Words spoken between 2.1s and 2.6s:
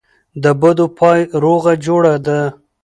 ده.